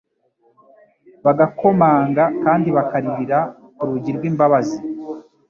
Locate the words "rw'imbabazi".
4.17-4.77